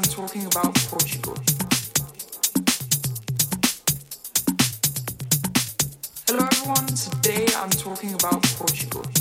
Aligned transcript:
I'm 0.00 0.04
talking 0.04 0.46
about 0.46 0.74
Portugal. 0.88 1.36
Hello 6.26 6.42
everyone, 6.42 6.86
today 6.86 7.46
I'm 7.54 7.68
talking 7.68 8.14
about 8.14 8.42
Portugal. 8.56 9.19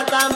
Mata 0.00 0.29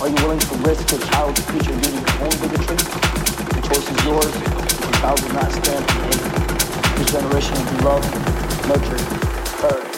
Are 0.00 0.08
you 0.08 0.14
willing 0.22 0.38
to 0.38 0.54
risk 0.66 0.90
your 0.90 1.00
child's 1.00 1.40
future 1.50 1.74
due 1.74 1.80
to 1.80 1.90
your 1.90 2.22
own 2.22 2.34
bigotry? 2.40 2.76
The 2.76 3.62
choice 3.66 3.90
is 3.90 4.04
yours, 4.04 4.32
Your 4.82 4.92
child 5.00 5.20
will 5.22 5.34
not 5.34 5.50
stand 5.52 5.84
for 5.90 6.00
hate. 6.06 6.98
This 6.98 7.12
generation 7.12 7.54
will 7.54 7.72
be 7.72 7.84
loved, 7.84 8.68
nurtured, 8.68 9.00
heard. 9.60 9.97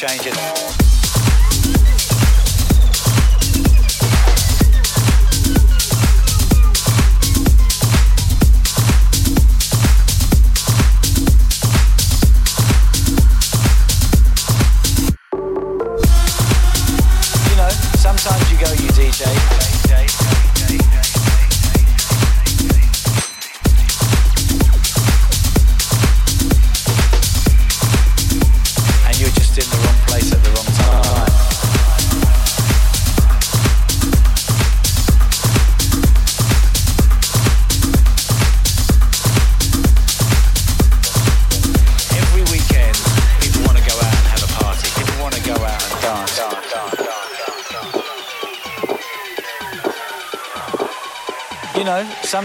change 0.00 0.28
it. 0.28 0.79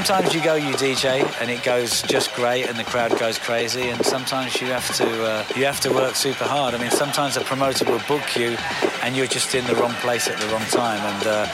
sometimes 0.06 0.36
you 0.36 0.44
go, 0.44 0.54
you 0.54 0.72
DJ, 0.76 1.26
and 1.42 1.50
it 1.50 1.64
goes 1.64 2.04
just 2.04 2.32
great, 2.36 2.68
and 2.68 2.78
the 2.78 2.84
crowd 2.84 3.18
goes 3.18 3.40
crazy. 3.40 3.90
And 3.90 4.06
sometimes 4.06 4.62
you 4.62 4.68
have 4.68 4.88
to 4.98 5.24
uh, 5.26 5.44
you 5.56 5.66
have 5.66 5.80
to 5.80 5.92
work 5.92 6.14
super 6.16 6.44
hard. 6.44 6.76
I 6.76 6.78
mean, 6.78 6.92
sometimes 6.92 7.38
a 7.38 7.42
promoter 7.42 7.86
will 7.86 8.02
book 8.08 8.36
you, 8.36 8.56
and 9.02 9.16
you're 9.16 9.26
just 9.26 9.56
in 9.56 9.66
the 9.66 9.74
wrong 9.74 9.94
place 10.06 10.28
at 10.28 10.38
the 10.38 10.46
wrong 10.50 10.62
time. 10.70 11.02
And 11.02 11.26
uh, 11.26 11.48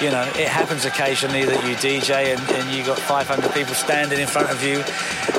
you 0.00 0.10
know, 0.10 0.22
it 0.40 0.48
happens 0.48 0.86
occasionally 0.86 1.44
that 1.44 1.60
you 1.68 1.76
DJ 1.76 2.32
and, 2.32 2.40
and 2.56 2.74
you 2.74 2.82
got 2.86 2.98
500 2.98 3.52
people 3.52 3.74
standing 3.74 4.18
in 4.18 4.26
front 4.26 4.48
of 4.48 4.64
you 4.64 4.78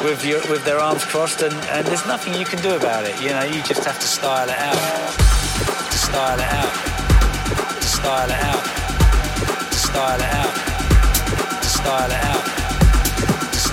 with 0.05 0.23
your, 0.23 0.39
with 0.45 0.63
their 0.63 0.77
arms 0.77 1.03
crossed, 1.03 1.41
and, 1.41 1.55
and 1.73 1.87
there's 1.87 2.05
nothing 2.05 2.35
you 2.35 2.45
can 2.45 2.61
do 2.61 2.75
about 2.75 3.05
it. 3.05 3.19
You 3.23 3.29
know, 3.29 3.41
you 3.41 3.63
just 3.63 3.83
have 3.85 3.97
to 3.97 4.07
style 4.07 4.47
it 4.47 4.59
out, 4.59 4.77
to 5.89 5.97
style 5.97 6.37
it 6.37 6.45
out, 6.45 6.73
to 7.81 7.87
style 7.87 8.29
it 8.29 8.37
out, 8.37 8.63
to 9.65 9.77
style 9.77 10.19
it 10.19 10.29
out, 10.29 10.53
to 11.63 11.67
style 11.67 12.11
it 12.11 12.23
out. 12.23 12.40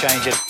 change 0.00 0.28
it. 0.28 0.49